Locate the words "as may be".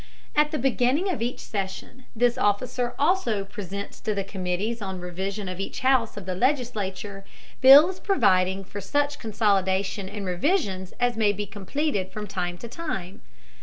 10.99-11.45